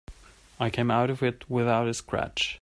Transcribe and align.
I 0.59 0.71
came 0.71 0.89
out 0.89 1.11
of 1.11 1.21
it 1.21 1.47
without 1.47 1.87
a 1.87 1.93
scratch. 1.93 2.49